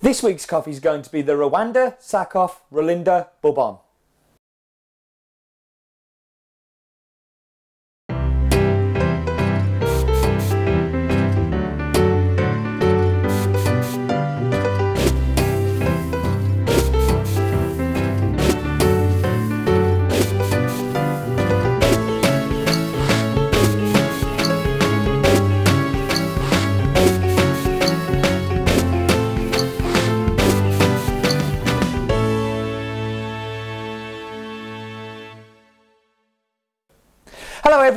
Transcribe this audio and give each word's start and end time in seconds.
This 0.00 0.22
week's 0.22 0.46
coffee 0.46 0.70
is 0.70 0.78
going 0.78 1.02
to 1.02 1.10
be 1.10 1.22
the 1.22 1.32
Rwanda 1.32 1.98
Sakoff 1.98 2.58
Rolinda 2.72 3.30
Bourbon. 3.42 3.78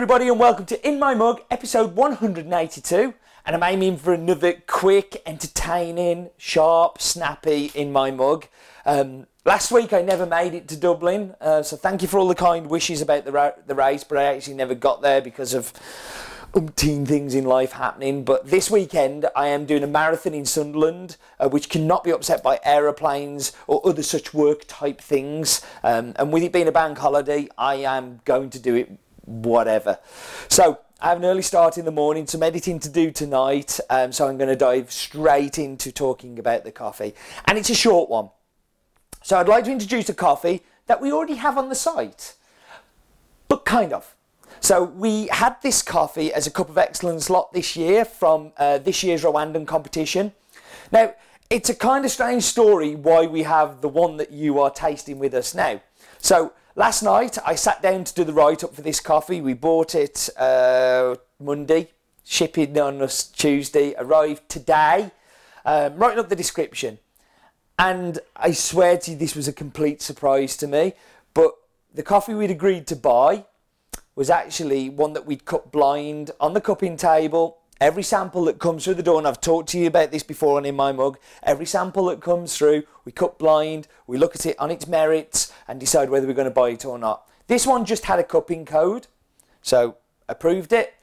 Everybody, 0.02 0.28
and 0.28 0.40
welcome 0.40 0.66
to 0.66 0.88
In 0.88 0.98
My 0.98 1.14
Mug, 1.14 1.41
episode 1.52 1.96
182. 1.96 3.14
And 3.46 3.55
I'm 3.55 3.62
aiming 3.62 3.98
for 3.98 4.16
another 4.16 4.54
quick, 4.66 5.22
entertaining, 5.27 6.32
sharp, 6.38 7.00
snappy 7.00 7.70
In 7.76 7.91
My 7.91 8.10
Mug. 8.10 8.48
Um, 8.84 9.27
last 9.46 9.72
week 9.72 9.94
I 9.94 10.02
never 10.02 10.26
made 10.26 10.55
it 10.55 10.68
to 10.70 10.76
Dublin, 10.76 11.36
uh, 11.40 11.62
so 11.62 11.77
thank 11.77 12.02
you 12.02 12.08
for 12.08 12.18
all 12.18 12.27
the 12.27 12.34
kind 12.34 12.66
wishes 12.66 13.00
about 13.00 13.26
the, 13.26 13.32
ra- 13.32 13.52
the 13.68 13.76
race, 13.76 14.04
but 14.04 14.18
I 14.18 14.24
actually 14.24 14.55
never 14.55 14.74
got 14.74 15.04
there 15.04 15.22
because 15.22 15.54
of 15.54 15.72
umpteen 16.55 17.08
things 17.08 17.36
in 17.36 17.46
life 17.46 17.74
happening. 17.74 18.24
But 18.24 18.48
this 18.48 18.72
weekend 18.72 19.27
I 19.36 19.49
am 19.49 19.66
doing 19.66 19.84
a 19.84 19.88
marathon 19.88 20.34
in 20.34 20.48
Sunderland, 20.48 21.18
uh, 21.40 21.48
which 21.48 21.70
cannot 21.70 22.04
be 22.04 22.10
upset 22.10 22.41
by 22.41 22.60
aeroplanes 22.63 23.52
or 23.68 23.88
other 23.88 24.02
such 24.02 24.34
work 24.34 24.63
type 24.68 24.99
things. 24.99 25.62
Um, 25.84 26.13
and 26.15 26.34
with 26.34 26.41
it 26.41 26.52
being 26.52 26.68
a 26.68 26.71
bank 26.71 26.98
holiday, 26.98 27.49
I 27.55 27.76
am 27.76 28.21
going 28.26 28.49
to 28.49 28.60
do 28.60 28.74
it 28.74 28.98
whatever. 29.32 29.99
So 30.49 30.79
I 30.99 31.10
have 31.10 31.18
an 31.18 31.26
early 31.26 31.41
start 31.41 31.77
in 31.77 31.85
the 31.85 31.91
morning, 31.91 32.27
some 32.27 32.43
editing 32.43 32.79
to 32.79 32.90
do 32.90 33.10
tonight, 33.12 33.79
um, 33.90 34.12
so 34.12 34.27
I'm 34.27 34.37
going 34.37 34.49
to 34.49 34.55
dive 34.55 34.91
straight 34.91 35.57
into 35.57 35.91
talking 35.91 36.37
about 36.37 36.63
the 36.63 36.71
coffee. 36.71 37.15
And 37.46 37.57
it's 37.57 37.70
a 37.70 37.76
short 37.76 38.09
one. 38.09 38.29
So 39.24 39.37
I'd 39.37 39.48
like 39.48 39.65
to 39.65 39.71
introduce 39.71 40.09
a 40.09 40.13
coffee 40.13 40.62
that 40.87 41.02
we 41.02 41.12
already 41.12 41.35
have 41.35 41.57
on 41.57 41.70
the 41.70 41.76
site, 41.76 42.35
but 43.48 43.65
kind 43.65 43.93
of. 43.93 44.15
So 44.59 44.84
we 44.84 45.27
had 45.27 45.55
this 45.63 45.82
coffee 45.82 46.32
as 46.32 46.46
a 46.46 46.52
Cup 46.52 46.70
of 46.70 46.77
Excellence 46.77 47.29
lot 47.29 47.52
this 47.52 47.76
year 47.76 48.05
from 48.05 48.52
uh, 48.57 48.77
this 48.77 49.02
year's 49.02 49.24
Rwandan 49.24 49.65
competition. 49.65 50.34
Now, 50.91 51.15
it's 51.49 51.70
a 51.70 51.76
kind 51.76 52.05
of 52.05 52.12
strange 52.12 52.43
story 52.43 52.96
why 52.96 53.26
we 53.26 53.43
have 53.43 53.82
the 53.82 53.90
one 53.90 54.18
that 54.18 54.32
you 54.32 54.59
are 54.59 54.70
tasting 54.70 55.18
with 55.18 55.34
us 55.34 55.55
now. 55.55 55.82
So 56.20 56.54
Last 56.76 57.04
night 57.04 57.38
I 57.46 57.55
sat 57.55 57.82
down 57.82 58.05
to 58.05 58.14
do 58.14 58.24
the 58.24 58.32
write 58.32 58.64
up 58.64 58.74
for 58.74 58.82
this 58.82 59.02
coffee. 59.02 59.41
We 59.41 59.54
bought 59.54 59.94
it 59.94 60.30
uh, 60.38 61.16
Monday, 61.38 61.90
shipping 62.24 62.80
on 62.80 63.02
us 63.02 63.26
Tuesday, 63.26 63.94
arrived 63.98 64.47
today. 64.47 65.12
Um, 65.66 65.97
writing 65.97 66.19
up 66.19 66.30
the 66.30 66.36
description, 66.36 66.97
and 67.78 68.19
I 68.38 68.53
swear 68.53 68.97
to 69.00 69.12
you, 69.12 69.18
this 69.18 69.36
was 69.36 69.50
a 69.50 69.53
complete 69.53 70.02
surprise 70.02 70.56
to 70.58 70.68
me. 70.68 70.94
But 71.34 71.52
the 71.94 72.03
coffee 72.03 72.34
we'd 72.34 72.50
agreed 72.50 72.88
to 72.88 72.96
buy 72.96 73.44
was 74.16 74.30
actually 74.30 74.88
one 74.88 75.12
that 75.12 75.25
we'd 75.25 75.44
cut 75.44 75.74
blind 75.74 76.31
on 76.40 76.53
the 76.53 76.62
cupping 76.62 76.96
table 76.96 77.58
Every 77.81 78.03
sample 78.03 78.46
that 78.46 78.59
comes 78.59 78.84
through 78.84 78.94
the 78.94 79.01
door, 79.01 79.18
and 79.18 79.28
I've 79.28 79.41
talked 79.41 79.69
to 79.69 79.79
you 79.79 79.88
about 79.88 80.12
this 80.12 80.22
before 80.22 80.59
and 80.59 80.68
in 80.68 80.75
my 80.75 80.91
mug, 80.91 81.18
every 81.41 81.66
sample 81.66 82.06
that 82.06 82.22
comes 82.22 82.56
through, 82.56 82.84
we 83.06 83.12
cut 83.12 83.40
blind, 83.40 83.88
we 84.06 84.19
look 84.19 84.35
at 84.35 84.46
it 84.46 84.59
on 84.59 84.69
its 84.69 84.88
merits 84.88 85.51
and 85.68 85.79
decide 85.79 86.12
whether 86.12 86.28
we're 86.28 86.34
going 86.34 86.46
to 86.46 86.52
buy 86.52 86.69
it 86.69 86.85
or 86.85 87.00
not. 87.00 87.28
This 87.47 87.66
one 87.66 87.85
just 87.85 88.06
had 88.06 88.19
a 88.19 88.24
cupping 88.24 88.66
code, 88.66 89.07
so 89.63 89.97
approved 90.30 90.72
it, 90.72 90.94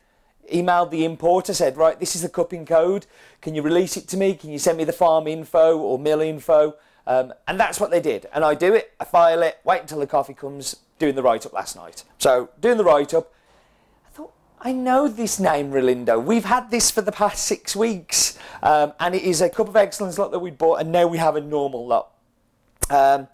emailed 0.54 0.92
the 0.92 1.04
importer, 1.04 1.52
said, 1.52 1.76
right, 1.76 1.98
this 1.98 2.14
is 2.14 2.22
the 2.22 2.28
cupping 2.28 2.64
code, 2.64 3.06
can 3.40 3.56
you 3.56 3.62
release 3.62 3.96
it 3.96 4.06
to 4.06 4.16
me? 4.16 4.34
Can 4.34 4.50
you 4.50 4.60
send 4.60 4.78
me 4.78 4.84
the 4.84 4.92
farm 4.92 5.26
info 5.26 5.76
or 5.76 5.98
mill 5.98 6.20
info? 6.20 6.76
Um, 7.08 7.34
and 7.48 7.58
that's 7.58 7.80
what 7.80 7.90
they 7.90 8.00
did. 8.00 8.26
And 8.32 8.44
I 8.44 8.54
do 8.54 8.72
it, 8.72 8.92
I 9.00 9.04
file 9.04 9.42
it, 9.42 9.58
wait 9.64 9.80
until 9.80 9.98
the 9.98 10.06
coffee 10.06 10.32
comes, 10.32 10.76
doing 11.00 11.16
the 11.16 11.24
write 11.24 11.44
up 11.44 11.52
last 11.52 11.74
night. 11.74 12.04
So, 12.18 12.50
doing 12.60 12.76
the 12.76 12.84
write 12.84 13.14
up, 13.14 13.32
I 14.60 14.72
know 14.72 15.06
this 15.06 15.38
name, 15.38 15.70
Relindo. 15.70 16.22
We've 16.22 16.44
had 16.44 16.70
this 16.70 16.90
for 16.90 17.00
the 17.00 17.12
past 17.12 17.44
six 17.44 17.76
weeks, 17.76 18.36
um, 18.60 18.92
and 18.98 19.14
it 19.14 19.22
is 19.22 19.40
a 19.40 19.48
Cup 19.48 19.68
of 19.68 19.76
Excellence 19.76 20.18
lot 20.18 20.32
that 20.32 20.40
we 20.40 20.50
bought, 20.50 20.80
and 20.80 20.90
now 20.90 21.06
we 21.06 21.18
have 21.18 21.36
a 21.36 21.40
normal 21.40 21.86
lot. 21.86 22.10
Um, 22.90 23.28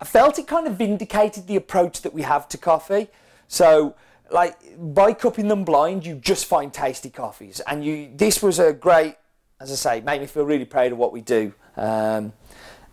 I 0.00 0.04
felt 0.04 0.40
it 0.40 0.48
kind 0.48 0.66
of 0.66 0.76
vindicated 0.76 1.46
the 1.46 1.54
approach 1.54 2.02
that 2.02 2.12
we 2.12 2.22
have 2.22 2.48
to 2.48 2.58
coffee. 2.58 3.08
So, 3.46 3.94
like 4.32 4.56
by 4.76 5.12
cupping 5.12 5.46
them 5.46 5.64
blind, 5.64 6.04
you 6.04 6.16
just 6.16 6.46
find 6.46 6.74
tasty 6.74 7.10
coffees, 7.10 7.60
and 7.60 7.84
you. 7.84 8.10
This 8.16 8.42
was 8.42 8.58
a 8.58 8.72
great, 8.72 9.16
as 9.60 9.70
I 9.70 9.76
say, 9.76 10.00
made 10.00 10.20
me 10.20 10.26
feel 10.26 10.44
really 10.44 10.64
proud 10.64 10.90
of 10.90 10.98
what 10.98 11.12
we 11.12 11.20
do. 11.20 11.54
Um, 11.76 12.32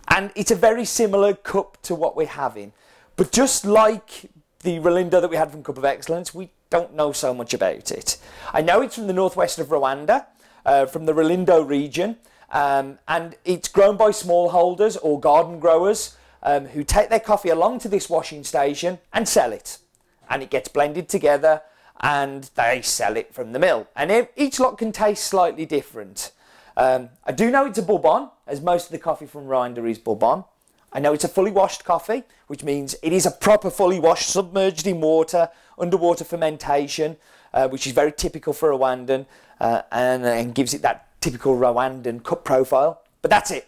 and 0.09 0.31
it's 0.35 0.51
a 0.51 0.55
very 0.55 0.85
similar 0.85 1.33
cup 1.33 1.81
to 1.83 1.95
what 1.95 2.15
we're 2.15 2.27
having, 2.27 2.71
but 3.15 3.31
just 3.31 3.65
like 3.65 4.29
the 4.59 4.79
Relindo 4.79 5.19
that 5.19 5.29
we 5.29 5.37
had 5.37 5.49
from 5.49 5.63
Cup 5.63 5.79
of 5.79 5.85
Excellence, 5.85 6.35
we 6.35 6.51
don't 6.73 6.95
know 6.95 7.11
so 7.11 7.35
much 7.35 7.53
about 7.53 7.91
it. 7.91 8.17
I 8.51 8.63
know 8.63 8.81
it's 8.81 8.95
from 8.95 9.05
the 9.05 9.13
northwest 9.13 9.59
of 9.59 9.67
Rwanda, 9.67 10.25
uh, 10.65 10.87
from 10.87 11.05
the 11.05 11.13
Rulindo 11.13 11.63
region, 11.63 12.17
um, 12.49 12.97
and 13.07 13.35
it's 13.45 13.67
grown 13.67 13.95
by 13.95 14.09
smallholders 14.09 14.97
or 15.03 15.19
garden 15.19 15.59
growers 15.59 16.17
um, 16.41 16.65
who 16.65 16.83
take 16.83 17.09
their 17.09 17.19
coffee 17.19 17.49
along 17.49 17.77
to 17.81 17.89
this 17.89 18.09
washing 18.09 18.43
station 18.43 18.97
and 19.13 19.29
sell 19.29 19.53
it. 19.53 19.77
And 20.27 20.41
it 20.41 20.49
gets 20.49 20.67
blended 20.67 21.09
together 21.09 21.61
and 22.01 22.49
they 22.55 22.81
sell 22.81 23.17
it 23.17 23.35
from 23.35 23.53
the 23.53 23.59
mill. 23.59 23.87
And 23.95 24.27
each 24.35 24.59
lot 24.59 24.79
can 24.79 24.91
taste 24.91 25.25
slightly 25.25 25.67
different. 25.67 26.31
Um, 26.75 27.09
I 27.23 27.33
do 27.33 27.51
know 27.51 27.67
it's 27.67 27.77
a 27.77 27.83
Bourbon, 27.83 28.29
as 28.47 28.61
most 28.61 28.85
of 28.85 28.91
the 28.93 28.97
coffee 28.97 29.27
from 29.27 29.45
Rwanda 29.45 29.87
is 29.87 29.99
Bourbon. 29.99 30.43
I 30.93 30.99
know 30.99 31.13
it's 31.13 31.23
a 31.23 31.27
fully 31.29 31.51
washed 31.51 31.83
coffee, 31.83 32.23
which 32.47 32.63
means 32.63 32.95
it 33.01 33.11
is 33.13 33.25
a 33.25 33.31
proper 33.31 33.71
fully 33.71 33.99
washed, 33.99 34.29
submerged 34.29 34.85
in 34.85 35.01
water, 35.01 35.49
underwater 35.77 36.23
fermentation, 36.23 37.17
uh, 37.53 37.67
which 37.67 37.87
is 37.87 37.93
very 37.93 38.11
typical 38.11 38.53
for 38.53 38.69
Rwandan 38.69 39.25
uh, 39.59 39.81
and, 39.91 40.23
and 40.25 40.53
gives 40.53 40.73
it 40.73 40.83
that 40.83 41.19
typical 41.19 41.57
Rwandan 41.57 42.23
cup 42.23 42.43
profile. 42.43 43.01
But 43.21 43.31
that's 43.31 43.49
it. 43.49 43.67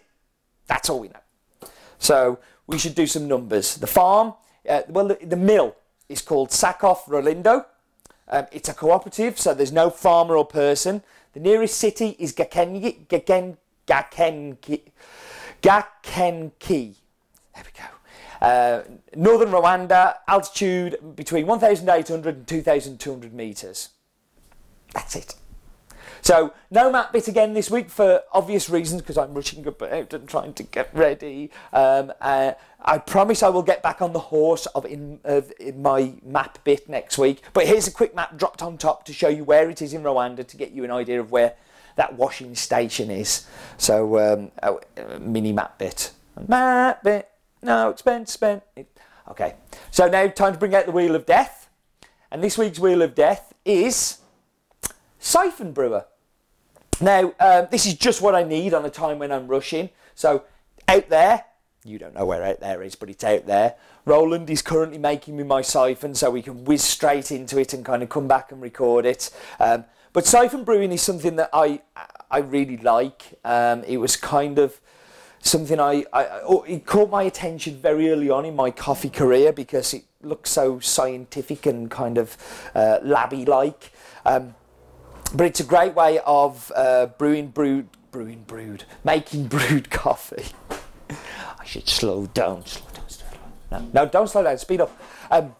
That's 0.67 0.89
all 0.89 0.99
we 0.99 1.07
know. 1.07 1.69
So 1.97 2.39
we 2.67 2.77
should 2.77 2.93
do 2.93 3.07
some 3.07 3.27
numbers. 3.27 3.75
The 3.77 3.87
farm, 3.87 4.33
uh, 4.69 4.81
well, 4.89 5.07
the, 5.07 5.17
the, 5.25 5.35
mill 5.35 5.75
is 6.09 6.21
called 6.21 6.49
Sakoff 6.49 7.05
Rulindo. 7.05 7.65
Um, 8.27 8.45
it's 8.51 8.69
a 8.69 8.73
cooperative, 8.73 9.39
so 9.39 9.53
there's 9.53 9.71
no 9.71 9.89
farmer 9.89 10.35
or 10.35 10.45
person. 10.45 11.01
The 11.33 11.39
nearest 11.39 11.77
city 11.77 12.15
is 12.19 12.33
Gakenke, 12.33 13.07
Gaken, 13.07 13.57
Gakenke. 13.87 14.81
There 17.55 17.63
we 17.65 17.71
go. 17.79 18.45
Uh, 18.45 18.83
northern 19.15 19.49
Rwanda, 19.49 20.15
altitude 20.27 21.15
between 21.15 21.47
1,800 21.47 22.35
and 22.35 22.47
2,200 22.47 23.33
metres. 23.33 23.89
That's 24.93 25.15
it. 25.15 25.35
So, 26.25 26.53
no 26.71 26.91
map 26.91 27.13
bit 27.13 27.27
again 27.27 27.53
this 27.53 27.69
week 27.69 27.87
for 27.87 28.23
obvious 28.33 28.67
reasons 28.67 29.03
because 29.03 29.15
I'm 29.15 29.35
rushing 29.35 29.65
about 29.67 30.11
and 30.11 30.27
trying 30.27 30.53
to 30.53 30.63
get 30.63 30.89
ready. 30.91 31.51
Um, 31.71 32.11
uh, 32.19 32.53
I 32.83 32.97
promise 32.97 33.43
I 33.43 33.49
will 33.49 33.61
get 33.61 33.83
back 33.83 34.01
on 34.01 34.11
the 34.11 34.19
horse 34.19 34.65
of 34.67 34.85
in, 34.85 35.19
of 35.23 35.53
in 35.59 35.83
my 35.83 36.15
map 36.25 36.63
bit 36.63 36.89
next 36.89 37.19
week. 37.19 37.43
But 37.53 37.67
here's 37.67 37.87
a 37.87 37.91
quick 37.91 38.15
map 38.15 38.37
dropped 38.37 38.63
on 38.63 38.79
top 38.79 39.05
to 39.05 39.13
show 39.13 39.27
you 39.27 39.43
where 39.43 39.69
it 39.69 39.83
is 39.83 39.93
in 39.93 40.01
Rwanda 40.01 40.47
to 40.47 40.57
get 40.57 40.71
you 40.71 40.83
an 40.83 40.89
idea 40.89 41.19
of 41.19 41.29
where 41.29 41.53
that 41.95 42.15
washing 42.15 42.55
station 42.55 43.11
is. 43.11 43.45
So, 43.77 44.17
um, 44.17 44.51
a, 44.63 44.77
a 44.99 45.19
mini 45.19 45.53
map 45.53 45.77
bit. 45.77 46.11
Map 46.47 47.03
bit. 47.03 47.29
No, 47.65 47.89
it's 47.89 47.99
spent, 47.99 48.29
spent. 48.29 48.61
Okay, 49.27 49.55
so 49.89 50.07
now 50.07 50.27
time 50.27 50.53
to 50.53 50.59
bring 50.59 50.75
out 50.75 50.85
the 50.85 50.91
Wheel 50.91 51.15
of 51.15 51.25
Death. 51.25 51.67
And 52.29 52.43
this 52.43 52.59
week's 52.59 52.77
Wheel 52.77 53.01
of 53.01 53.15
Death 53.15 53.55
is 53.65 54.19
Siphon 55.17 55.71
Brewer. 55.71 56.05
Now, 57.01 57.33
um, 57.39 57.67
this 57.71 57.87
is 57.87 57.95
just 57.95 58.21
what 58.21 58.35
I 58.35 58.43
need 58.43 58.75
on 58.75 58.85
a 58.85 58.91
time 58.91 59.17
when 59.17 59.31
I'm 59.31 59.47
rushing. 59.47 59.89
So, 60.13 60.43
out 60.87 61.09
there, 61.09 61.45
you 61.83 61.97
don't 61.97 62.13
know 62.13 62.27
where 62.27 62.43
out 62.43 62.59
there 62.59 62.83
is, 62.83 62.93
but 62.93 63.09
it's 63.09 63.23
out 63.23 63.47
there. 63.47 63.73
Roland 64.05 64.47
is 64.51 64.61
currently 64.61 64.99
making 64.99 65.35
me 65.35 65.43
my 65.43 65.63
siphon 65.63 66.13
so 66.13 66.29
we 66.29 66.43
can 66.43 66.65
whiz 66.65 66.83
straight 66.83 67.31
into 67.31 67.57
it 67.57 67.73
and 67.73 67.83
kind 67.83 68.03
of 68.03 68.09
come 68.09 68.27
back 68.27 68.51
and 68.51 68.61
record 68.61 69.07
it. 69.07 69.31
Um, 69.59 69.85
but 70.13 70.27
siphon 70.27 70.65
brewing 70.65 70.91
is 70.91 71.01
something 71.01 71.35
that 71.37 71.49
I 71.51 71.81
I 72.29 72.39
really 72.39 72.77
like. 72.77 73.39
Um, 73.43 73.83
it 73.85 73.97
was 73.97 74.15
kind 74.15 74.59
of 74.59 74.79
something 75.45 75.79
I, 75.79 76.05
I 76.11 76.41
oh, 76.43 76.63
it 76.63 76.85
caught 76.85 77.09
my 77.09 77.23
attention 77.23 77.77
very 77.77 78.09
early 78.09 78.29
on 78.29 78.45
in 78.45 78.55
my 78.55 78.71
coffee 78.71 79.09
career 79.09 79.53
because 79.53 79.93
it 79.93 80.03
looks 80.21 80.49
so 80.49 80.79
scientific 80.79 81.65
and 81.65 81.89
kind 81.89 82.17
of 82.17 82.35
uh, 82.73 82.99
labby 83.03 83.45
like. 83.45 83.91
Um, 84.25 84.55
but 85.33 85.45
it's 85.45 85.59
a 85.59 85.63
great 85.65 85.93
way 85.93 86.19
of 86.25 86.71
uh, 86.75 87.07
brewing 87.17 87.49
brew, 87.49 87.87
brewing 88.11 88.43
brewed, 88.47 88.83
making 89.03 89.47
brewed 89.55 89.89
coffee. 89.89 90.47
I 91.09 91.65
should 91.65 91.87
slow 91.87 92.25
down, 92.27 92.65
slow 92.65 92.87
down, 92.93 93.09
slow 93.09 93.27
down. 93.69 93.91
No, 93.93 94.03
no, 94.03 94.09
don't 94.09 94.27
slow 94.27 94.43
down, 94.43 94.57
speed 94.57 94.81
up. 94.81 94.99
Um, 95.29 95.55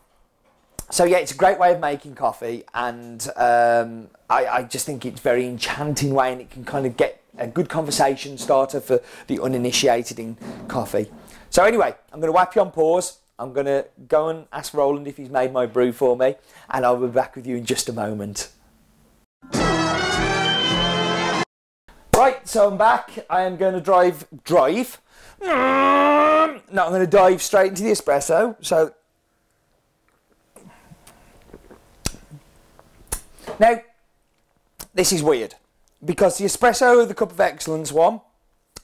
so 0.90 1.04
yeah, 1.04 1.18
it's 1.18 1.32
a 1.32 1.38
great 1.38 1.60
way 1.60 1.74
of 1.74 1.80
making 1.80 2.16
coffee, 2.16 2.64
and 2.74 3.28
um, 3.36 4.10
I, 4.30 4.46
I, 4.46 4.64
just 4.64 4.86
think 4.86 5.04
it's 5.04 5.20
very 5.20 5.48
enchanting 5.48 6.14
way, 6.14 6.32
and 6.32 6.42
it 6.42 6.52
can 6.52 6.64
kind 6.64 6.86
of 6.86 6.96
get 6.96 7.22
a 7.38 7.48
good 7.48 7.70
conversation 7.70 8.38
starter 8.38 8.80
for 8.80 9.02
the 9.28 9.40
uninitiated 9.42 10.20
in 10.20 10.38
coffee. 10.68 11.12
So 11.50 11.64
anyway, 11.64 11.96
I'm 12.12 12.20
going 12.20 12.28
to 12.28 12.36
whap 12.36 12.56
you 12.56 12.62
on 12.62 12.72
pause. 12.72 13.20
I'm 13.38 13.54
going 13.54 13.66
to 13.66 13.86
go 14.08 14.30
and 14.30 14.46
ask 14.54 14.74
Roland 14.74 15.08
if 15.08 15.18
he's 15.18 15.30
made 15.30 15.52
my 15.52 15.66
brew 15.66 15.92
for 15.92 16.16
me, 16.16 16.36
and 16.70 16.86
I'll 16.86 16.96
be 16.98 17.08
back 17.08 17.36
with 17.36 17.46
you 17.46 17.58
in 17.58 17.66
just 17.66 17.90
a 17.90 17.94
moment. 17.94 18.50
Right, 22.16 22.40
so 22.46 22.70
I'm 22.70 22.78
back. 22.78 23.26
I 23.30 23.42
am 23.42 23.58
going 23.58 23.74
to 23.74 23.82
drive, 23.82 24.26
drive. 24.46 25.02
No, 25.42 25.50
I'm 25.52 26.62
going 26.72 27.02
to 27.02 27.08
dive 27.08 27.42
straight 27.42 27.70
into 27.70 27.84
the 27.84 27.92
espresso. 27.92 28.56
So 28.62 28.94
now, 33.60 33.82
this 34.94 35.12
is 35.12 35.22
weird 35.22 35.56
because 36.04 36.38
the 36.38 36.46
espresso, 36.46 37.02
of 37.02 37.08
the 37.08 37.16
cup 37.16 37.32
of 37.32 37.40
excellence 37.40 37.92
one, 37.92 38.22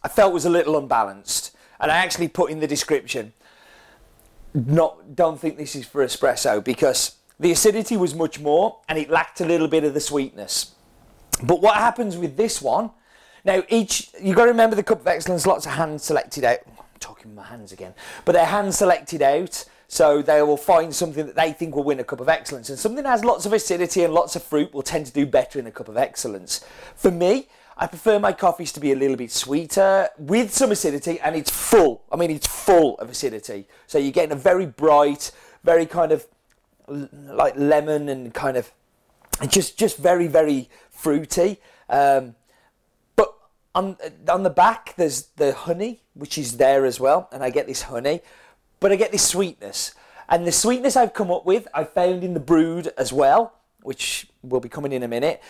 I 0.04 0.08
felt 0.08 0.34
was 0.34 0.46
a 0.46 0.50
little 0.50 0.78
unbalanced, 0.78 1.56
and 1.80 1.92
I 1.92 1.98
actually 1.98 2.28
put 2.28 2.52
in 2.52 2.60
the 2.60 2.68
description. 2.68 3.34
Not, 4.54 5.16
don't 5.16 5.40
think 5.40 5.58
this 5.58 5.76
is 5.76 5.86
for 5.86 6.06
espresso 6.06 6.64
because 6.64 7.16
the 7.40 7.52
acidity 7.52 7.98
was 7.98 8.14
much 8.14 8.40
more, 8.40 8.80
and 8.88 8.98
it 8.98 9.10
lacked 9.10 9.42
a 9.42 9.46
little 9.46 9.68
bit 9.68 9.84
of 9.84 9.94
the 9.94 10.00
sweetness. 10.00 10.76
But 11.44 11.62
what 11.62 11.76
happens 11.76 12.18
with 12.18 12.38
this 12.38 12.62
one? 12.62 12.92
Now, 13.44 13.64
each 13.70 14.10
you've 14.22 14.36
got 14.36 14.46
to 14.46 14.52
remember 14.52 14.76
the 14.76 14.84
Cup 14.84 15.02
of 15.02 15.08
Excellence, 15.08 15.48
lots 15.48 15.66
of 15.66 15.72
hand 15.74 16.02
selected 16.02 16.44
out. 16.44 16.60
I'm 16.68 16.86
talking 17.00 17.34
my 17.34 17.44
hands 17.44 17.72
again, 17.72 17.94
but 18.26 18.34
they're 18.34 18.46
hand 18.46 18.76
selected 18.76 19.22
out, 19.22 19.66
so 19.92 20.22
they 20.22 20.42
will 20.42 20.56
find 20.56 20.96
something 20.96 21.26
that 21.26 21.36
they 21.36 21.52
think 21.52 21.76
will 21.76 21.84
win 21.84 22.00
a 22.00 22.04
Cup 22.06 22.22
of 22.22 22.30
Excellence. 22.30 22.70
And 22.70 22.80
something 22.80 23.04
that 23.04 23.10
has 23.10 23.26
lots 23.26 23.46
of 23.46 23.52
acidity 23.52 24.06
and 24.06 24.14
lots 24.14 24.38
of 24.38 24.42
fruit 24.42 24.74
will 24.74 24.84
tend 24.84 25.06
to 25.08 25.12
do 25.12 25.26
better 25.26 25.60
in 25.60 25.68
a 25.68 25.72
Cup 25.72 25.90
of 25.90 25.98
Excellence. 25.98 26.64
For 26.96 27.12
me, 27.12 27.50
I 27.76 27.88
prefer 27.88 28.18
my 28.18 28.32
coffees 28.32 28.72
to 28.72 28.80
be 28.80 28.94
a 28.94 28.96
little 28.96 29.18
bit 29.18 29.34
sweeter 29.34 30.08
with 30.18 30.54
some 30.54 30.72
acidity, 30.72 31.20
and 31.20 31.36
it's 31.36 31.52
full. 31.52 32.04
I 32.10 32.16
mean, 32.16 32.32
it's 32.32 32.48
full 32.48 32.98
of 33.00 33.10
acidity. 33.10 33.68
So 33.86 33.98
you're 33.98 34.14
getting 34.14 34.32
a 34.32 34.40
very 34.40 34.66
bright, 34.66 35.30
very 35.66 35.86
kind 35.86 36.14
of 36.14 36.26
like 36.88 37.56
lemon 37.58 38.08
and 38.08 38.34
kind 38.34 38.56
of 38.56 38.72
just 39.50 39.78
just 39.78 39.98
very 39.98 40.28
very 40.28 40.70
fruity. 40.90 41.60
Um, 41.90 42.36
but 43.18 43.36
on 43.76 43.98
on 44.30 44.44
the 44.44 44.50
back 44.50 44.94
there's 44.96 45.24
the 45.36 45.52
honey 45.52 46.04
which 46.14 46.38
is 46.38 46.58
there 46.58 46.86
as 46.86 47.00
well 47.00 47.30
and 47.32 47.42
i 47.42 47.50
get 47.50 47.68
this 47.68 47.84
honey 47.84 48.20
but 48.82 48.92
i 48.92 48.98
get 48.98 49.12
this 49.14 49.26
sweetness 49.26 49.96
and 50.28 50.46
the 50.46 50.52
sweetness 50.52 50.98
i've 50.98 51.14
come 51.14 51.32
up 51.32 51.46
with 51.46 51.68
i 51.74 51.84
found 51.86 52.24
in 52.24 52.34
the 52.34 52.40
brood 52.40 52.92
as 52.98 53.14
well 53.14 53.54
which 53.84 54.28
will 54.44 54.60
be 54.60 54.68
coming 54.68 54.92
in 54.92 55.04
a 55.04 55.08
minute 55.08 55.42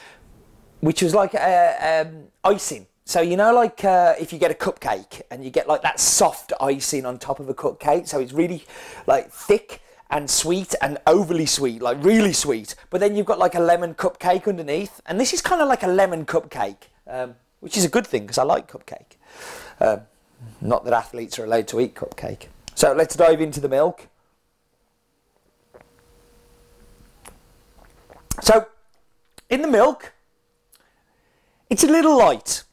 which 0.81 1.01
was 1.01 1.16
like 1.16 1.33
a, 1.33 2.06
um, 2.06 2.28
icing 2.44 2.86
so 3.06 3.19
you 3.22 3.36
know 3.36 3.51
like 3.54 3.83
uh, 3.83 4.13
if 4.19 4.31
you 4.31 4.38
get 4.38 4.51
a 4.51 4.54
cupcake 4.54 5.22
and 5.31 5.44
you 5.44 5.50
get 5.50 5.68
like 5.68 5.81
that 5.81 6.00
soft 6.00 6.54
icing 6.62 7.06
on 7.06 7.18
top 7.18 7.39
of 7.39 7.50
a 7.50 7.54
cupcake 7.54 8.07
so 8.07 8.19
it's 8.19 8.33
really 8.33 8.63
like 9.07 9.31
thick 9.31 9.81
and 10.12 10.30
sweet 10.30 10.75
and 10.81 11.00
overly 11.07 11.48
sweet 11.48 11.81
like 11.81 11.98
really 12.04 12.33
sweet 12.33 12.75
but 12.92 13.00
then 13.00 13.16
you've 13.16 13.25
got 13.25 13.39
like 13.39 13.56
a 13.56 13.60
lemon 13.60 13.95
cupcake 13.95 14.48
underneath 14.48 15.01
and 15.07 15.19
this 15.19 15.33
is 15.33 15.42
kind 15.42 15.62
of 15.62 15.68
like 15.68 15.81
a 15.81 15.88
lemon 15.88 16.25
cupcake 16.25 16.89
um, 17.07 17.36
which 17.62 17.78
is 17.78 17.86
a 17.86 17.89
good 17.89 18.06
thing 18.06 18.24
because 18.24 18.38
I 18.38 18.44
like 18.44 18.69
cupcake. 18.69 19.16
Um, 19.80 20.01
not 20.60 20.83
that 20.86 20.94
athletes 20.94 21.39
are 21.39 21.45
allowed 21.45 21.68
to 21.69 21.80
eat 21.80 21.95
cupcake. 21.95 22.48
So 22.75 22.94
let's 22.94 23.15
dive 23.15 23.41
into 23.41 23.59
the 23.59 23.69
milk. 23.69 24.07
So, 28.41 28.65
in 29.50 29.62
the 29.62 29.68
milk, 29.68 30.13
it's 31.69 31.83
a 31.83 31.88
little 31.88 32.18
light. 32.18 32.63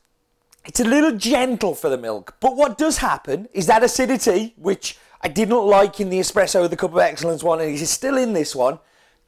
It's 0.64 0.80
a 0.80 0.84
little 0.84 1.12
gentle 1.12 1.74
for 1.74 1.88
the 1.88 1.98
milk. 1.98 2.36
But 2.40 2.56
what 2.56 2.78
does 2.78 2.98
happen 2.98 3.48
is 3.52 3.66
that 3.66 3.82
acidity, 3.82 4.54
which 4.56 4.98
I 5.20 5.28
didn't 5.28 5.64
like 5.64 6.00
in 6.00 6.10
the 6.10 6.20
espresso, 6.20 6.68
the 6.68 6.76
cup 6.76 6.92
of 6.92 6.98
excellence 6.98 7.42
one, 7.42 7.60
and 7.60 7.70
is 7.70 7.90
still 7.90 8.16
in 8.16 8.32
this 8.32 8.54
one, 8.54 8.78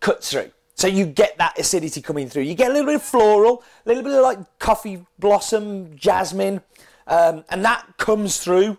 cuts 0.00 0.30
through. 0.30 0.50
So 0.74 0.86
you 0.86 1.04
get 1.04 1.36
that 1.38 1.58
acidity 1.58 2.00
coming 2.00 2.28
through. 2.28 2.44
You 2.44 2.54
get 2.54 2.70
a 2.70 2.72
little 2.72 2.86
bit 2.86 2.96
of 2.96 3.02
floral, 3.02 3.62
a 3.84 3.88
little 3.88 4.02
bit 4.02 4.12
of 4.12 4.22
like 4.22 4.38
coffee 4.58 5.04
blossom, 5.18 5.96
jasmine, 5.96 6.62
um, 7.06 7.44
and 7.50 7.64
that 7.64 7.86
comes 7.98 8.38
through 8.38 8.78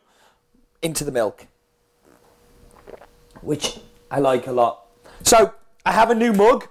into 0.82 1.04
the 1.04 1.12
milk, 1.12 1.48
which 3.42 3.80
I 4.10 4.20
like 4.20 4.48
a 4.48 4.52
lot. 4.52 4.86
So 5.24 5.54
I 5.86 5.92
have 5.92 6.10
a 6.10 6.16
new 6.16 6.34
mug. 6.34 6.68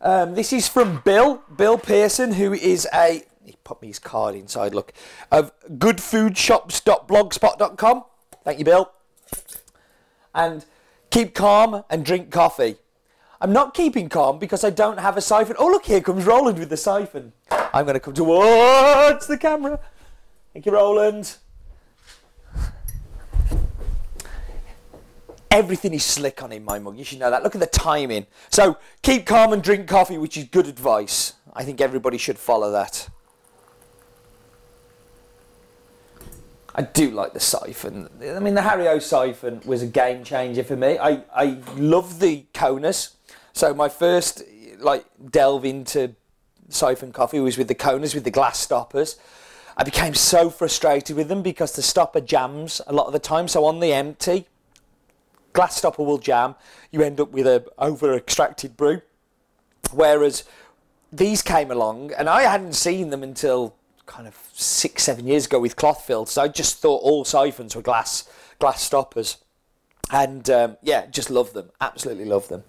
Um, 0.00 0.34
this 0.34 0.52
is 0.52 0.66
from 0.68 1.00
Bill, 1.04 1.42
Bill 1.56 1.78
Pearson, 1.78 2.34
who 2.34 2.52
is 2.52 2.86
a 2.92 3.22
he 3.44 3.56
put 3.62 3.80
me 3.82 3.88
his 3.88 3.98
card 3.98 4.34
inside. 4.34 4.74
Look, 4.74 4.94
of 5.30 5.52
goodfoodshops.blogspot.com. 5.68 8.04
Thank 8.42 8.58
you, 8.58 8.64
Bill. 8.64 8.90
And 10.34 10.64
keep 11.10 11.34
calm 11.34 11.84
and 11.90 12.02
drink 12.04 12.30
coffee. 12.30 12.76
I'm 13.40 13.52
not 13.52 13.74
keeping 13.74 14.08
calm 14.08 14.38
because 14.38 14.62
I 14.64 14.70
don't 14.70 14.98
have 14.98 15.18
a 15.18 15.20
siphon. 15.20 15.56
Oh, 15.58 15.66
look, 15.66 15.84
here 15.84 16.00
comes 16.00 16.24
Roland 16.24 16.58
with 16.58 16.70
the 16.70 16.76
siphon. 16.76 17.32
I'm 17.50 17.84
going 17.84 17.94
to 17.94 18.00
come 18.00 18.14
towards 18.14 19.26
the 19.26 19.36
camera. 19.36 19.80
Thank 20.52 20.66
you, 20.66 20.72
Roland. 20.72 21.36
Everything 25.54 25.94
is 25.94 26.04
slick 26.04 26.42
on 26.42 26.50
in 26.50 26.64
my 26.64 26.80
mug. 26.80 26.98
You 26.98 27.04
should 27.04 27.20
know 27.20 27.30
that. 27.30 27.44
Look 27.44 27.54
at 27.54 27.60
the 27.60 27.68
timing. 27.68 28.26
So 28.50 28.76
keep 29.02 29.24
calm 29.24 29.52
and 29.52 29.62
drink 29.62 29.86
coffee, 29.86 30.18
which 30.18 30.36
is 30.36 30.46
good 30.46 30.66
advice. 30.66 31.34
I 31.52 31.62
think 31.62 31.80
everybody 31.80 32.18
should 32.18 32.40
follow 32.40 32.72
that. 32.72 33.08
I 36.74 36.82
do 36.82 37.12
like 37.12 37.34
the 37.34 37.38
siphon. 37.40 38.08
I 38.20 38.40
mean, 38.40 38.54
the 38.54 38.62
Hario 38.62 39.00
siphon 39.00 39.60
was 39.64 39.80
a 39.80 39.86
game 39.86 40.24
changer 40.24 40.64
for 40.64 40.74
me. 40.74 40.98
I, 40.98 41.22
I 41.32 41.58
love 41.76 42.18
the 42.18 42.46
Conas. 42.52 43.14
So 43.52 43.72
my 43.72 43.88
first 43.88 44.42
like 44.80 45.04
delve 45.30 45.64
into 45.64 46.16
siphon 46.68 47.12
coffee 47.12 47.38
was 47.38 47.56
with 47.56 47.68
the 47.68 47.76
Conas 47.76 48.12
with 48.12 48.24
the 48.24 48.32
glass 48.32 48.58
stoppers. 48.58 49.20
I 49.76 49.84
became 49.84 50.14
so 50.14 50.50
frustrated 50.50 51.14
with 51.14 51.28
them 51.28 51.42
because 51.42 51.76
the 51.76 51.82
stopper 51.82 52.20
jams 52.20 52.80
a 52.88 52.92
lot 52.92 53.06
of 53.06 53.12
the 53.12 53.20
time. 53.20 53.46
So 53.46 53.64
on 53.66 53.78
the 53.78 53.92
empty, 53.92 54.48
glass 55.54 55.76
stopper 55.76 56.02
will 56.02 56.18
jam. 56.18 56.54
You 56.90 57.02
end 57.02 57.18
up 57.18 57.30
with 57.30 57.46
a 57.46 57.64
over 57.78 58.14
extracted 58.14 58.76
brew. 58.76 59.00
Whereas 59.92 60.44
these 61.12 61.40
came 61.40 61.70
along, 61.70 62.12
and 62.18 62.28
I 62.28 62.42
hadn't 62.42 62.74
seen 62.74 63.10
them 63.10 63.22
until 63.22 63.74
kind 64.06 64.28
of 64.28 64.36
six, 64.52 65.04
seven 65.04 65.26
years 65.26 65.46
ago 65.46 65.58
with 65.58 65.76
cloth 65.76 66.04
filters. 66.04 66.36
I 66.36 66.48
just 66.48 66.78
thought 66.78 67.00
all 67.02 67.24
siphons 67.24 67.74
were 67.74 67.82
glass 67.82 68.28
glass 68.58 68.82
stoppers, 68.82 69.38
and 70.10 70.48
um, 70.50 70.76
yeah, 70.82 71.06
just 71.06 71.30
love 71.30 71.52
them. 71.54 71.70
Absolutely 71.80 72.26
love 72.26 72.48
them. 72.48 72.64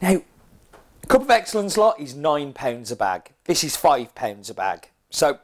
Now, 0.00 0.20
Cup 1.06 1.22
of 1.22 1.30
Excellence 1.30 1.76
lot 1.76 2.00
is 2.00 2.14
£9 2.14 2.92
a 2.92 2.96
bag. 2.96 3.30
This 3.44 3.62
is 3.62 3.76
£5 3.76 4.50
a 4.50 4.54
bag. 4.54 4.88
So, 5.10 5.38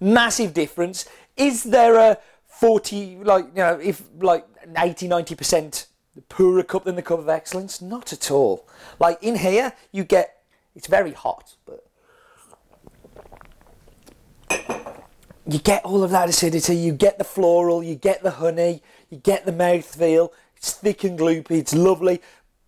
massive 0.00 0.52
difference. 0.52 1.08
Is 1.40 1.64
there 1.64 1.96
a 1.96 2.18
40, 2.48 3.20
like, 3.24 3.46
you 3.46 3.62
know, 3.62 3.80
if 3.82 4.02
like 4.20 4.46
80, 4.76 5.08
90% 5.08 5.86
poorer 6.28 6.62
cup 6.62 6.84
than 6.84 6.96
the 6.96 7.02
Cup 7.02 7.18
of 7.18 7.30
Excellence? 7.30 7.80
Not 7.80 8.12
at 8.12 8.30
all. 8.30 8.68
Like, 8.98 9.22
in 9.22 9.36
here, 9.36 9.72
you 9.90 10.04
get, 10.04 10.42
it's 10.76 10.86
very 10.86 11.12
hot, 11.12 11.54
but 11.64 11.86
you 15.46 15.58
get 15.58 15.82
all 15.82 16.04
of 16.04 16.10
that 16.10 16.28
acidity, 16.28 16.76
you 16.76 16.92
get 16.92 17.16
the 17.16 17.24
floral, 17.24 17.82
you 17.82 17.94
get 17.94 18.22
the 18.22 18.32
honey, 18.32 18.82
you 19.08 19.16
get 19.16 19.46
the 19.46 19.52
mouthfeel. 19.52 20.28
It's 20.58 20.74
thick 20.74 21.04
and 21.04 21.18
gloopy, 21.18 21.52
it's 21.52 21.74
lovely. 21.74 22.20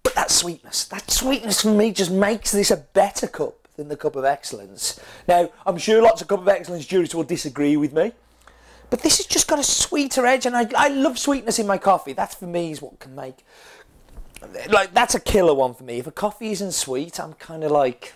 But 0.02 0.14
that 0.14 0.30
sweetness, 0.30 0.86
that 0.86 1.10
sweetness 1.10 1.60
for 1.60 1.74
me 1.74 1.92
just 1.92 2.10
makes 2.10 2.52
this 2.52 2.70
a 2.70 2.78
better 2.78 3.26
cup 3.26 3.68
than 3.76 3.88
the 3.88 3.98
Cup 3.98 4.16
of 4.16 4.24
Excellence. 4.24 4.98
Now, 5.28 5.50
I'm 5.66 5.76
sure 5.76 6.00
lots 6.00 6.22
of 6.22 6.28
Cup 6.28 6.40
of 6.40 6.48
Excellence 6.48 6.86
jurists 6.86 7.14
will 7.14 7.22
disagree 7.22 7.76
with 7.76 7.92
me, 7.92 8.12
but 8.92 9.00
this 9.00 9.16
has 9.16 9.25
just 9.25 9.49
got 9.49 9.58
a 9.58 9.64
sweeter 9.64 10.26
edge, 10.26 10.44
and 10.44 10.54
I, 10.54 10.68
I 10.76 10.88
love 10.88 11.18
sweetness 11.18 11.58
in 11.58 11.66
my 11.66 11.78
coffee. 11.78 12.12
That 12.12 12.34
for 12.34 12.46
me 12.46 12.72
is 12.72 12.82
what 12.82 13.00
can 13.00 13.14
make. 13.14 13.37
Like, 14.68 14.92
that's 14.92 15.14
a 15.14 15.20
killer 15.20 15.54
one 15.54 15.72
for 15.72 15.82
me. 15.82 15.96
If 15.96 16.06
a 16.06 16.11
coffee 16.11 16.50
isn't 16.50 16.72
sweet, 16.72 17.18
I'm 17.18 17.32
kind 17.32 17.64
of 17.64 17.70
like. 17.70 18.12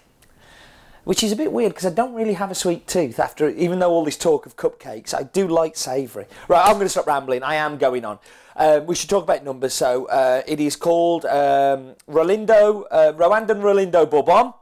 Which 1.05 1.23
is 1.25 1.33
a 1.33 1.37
bit 1.37 1.51
weird 1.51 1.73
because 1.73 1.87
I 1.87 1.95
don't 1.95 2.13
really 2.13 2.35
have 2.35 2.51
a 2.51 2.55
sweet 2.55 2.87
tooth 2.87 3.19
after, 3.19 3.49
even 3.49 3.79
though 3.79 3.89
all 3.89 4.05
this 4.05 4.19
talk 4.19 4.45
of 4.45 4.57
cupcakes, 4.57 5.15
I 5.15 5.23
do 5.23 5.49
like 5.49 5.79
savoury. 5.79 6.27
Right, 6.47 6.63
I'm 6.63 6.75
going 6.75 6.85
to 6.85 6.91
stop 6.91 7.07
rambling. 7.07 7.43
I 7.43 7.55
am 7.55 7.79
going 7.79 8.05
on. 8.05 8.19
Um, 8.55 8.85
we 8.85 8.97
should 8.97 9.09
talk 9.09 9.25
about 9.25 9.45
numbers. 9.45 9.73
So 9.73 10.05
uh, 10.09 10.43
it 10.47 10.61
is 10.61 10.77
called 10.77 11.25
um, 11.25 11.95
Rulindo, 12.07 12.85
uh, 12.91 13.15
Rwandan 13.15 13.63
Rulindo 13.63 14.05
Bourbon. 14.11 14.53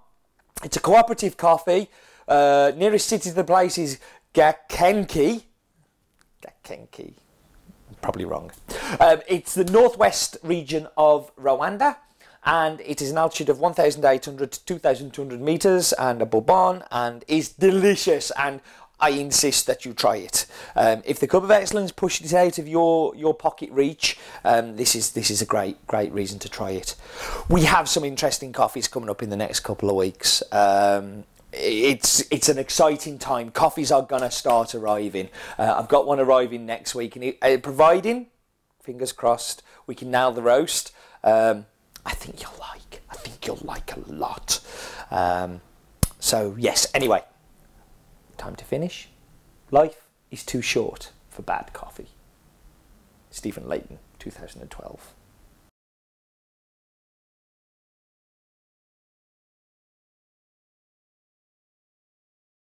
It's 0.62 0.76
a 0.76 0.80
cooperative 0.80 1.36
coffee. 1.36 1.90
Uh, 2.28 2.70
nearest 2.76 3.08
city 3.08 3.30
to 3.30 3.34
the 3.34 3.42
place 3.42 3.78
is 3.78 3.98
Gakenke. 4.32 5.42
Gakenke. 6.44 7.14
Probably 8.02 8.24
wrong. 8.24 8.50
Um, 9.00 9.20
it's 9.26 9.54
the 9.54 9.64
northwest 9.64 10.36
region 10.42 10.88
of 10.96 11.34
Rwanda 11.36 11.96
and 12.44 12.80
it 12.82 13.00
is 13.00 13.10
an 13.10 13.18
altitude 13.18 13.48
of 13.48 13.58
1,800 13.58 14.52
to 14.52 14.64
2,200 14.64 15.40
meters 15.40 15.92
and 15.94 16.20
a 16.20 16.26
bourbon 16.26 16.82
and 16.90 17.24
is 17.26 17.50
delicious 17.50 18.30
and 18.38 18.60
I 19.00 19.10
insist 19.10 19.66
that 19.66 19.84
you 19.84 19.92
try 19.92 20.16
it. 20.16 20.46
Um, 20.76 21.02
if 21.04 21.18
the 21.18 21.26
Cup 21.26 21.42
of 21.42 21.50
Excellence 21.50 21.90
pushes 21.90 22.32
it 22.32 22.36
out 22.36 22.58
of 22.58 22.68
your, 22.68 23.14
your 23.16 23.34
pocket 23.34 23.70
reach, 23.70 24.16
um, 24.44 24.76
this 24.76 24.94
is 24.94 25.12
this 25.12 25.30
is 25.30 25.42
a 25.42 25.44
great 25.44 25.84
great 25.86 26.12
reason 26.12 26.38
to 26.38 26.48
try 26.48 26.70
it. 26.70 26.94
We 27.48 27.64
have 27.64 27.88
some 27.88 28.04
interesting 28.04 28.52
coffees 28.52 28.86
coming 28.86 29.10
up 29.10 29.22
in 29.22 29.30
the 29.30 29.36
next 29.36 29.60
couple 29.60 29.90
of 29.90 29.96
weeks. 29.96 30.42
Um, 30.52 31.24
it's 31.56 32.24
it's 32.30 32.48
an 32.48 32.58
exciting 32.58 33.18
time. 33.18 33.50
Coffees 33.50 33.92
are 33.92 34.02
gonna 34.02 34.30
start 34.30 34.74
arriving. 34.74 35.28
Uh, 35.58 35.74
I've 35.78 35.88
got 35.88 36.06
one 36.06 36.20
arriving 36.20 36.66
next 36.66 36.94
week, 36.94 37.16
and 37.16 37.24
it, 37.24 37.38
uh, 37.42 37.56
providing, 37.58 38.26
fingers 38.80 39.12
crossed, 39.12 39.62
we 39.86 39.94
can 39.94 40.10
nail 40.10 40.32
the 40.32 40.42
roast. 40.42 40.92
Um, 41.22 41.66
I 42.04 42.12
think 42.12 42.42
you'll 42.42 42.58
like. 42.60 43.02
I 43.10 43.14
think 43.14 43.46
you'll 43.46 43.60
like 43.62 43.96
a 43.96 44.00
lot. 44.06 44.60
Um, 45.10 45.60
so 46.18 46.54
yes. 46.58 46.86
Anyway, 46.94 47.22
time 48.36 48.56
to 48.56 48.64
finish. 48.64 49.08
Life 49.70 50.08
is 50.30 50.44
too 50.44 50.62
short 50.62 51.12
for 51.30 51.42
bad 51.42 51.72
coffee. 51.72 52.08
Stephen 53.30 53.68
Leighton, 53.68 53.98
2012. 54.18 55.14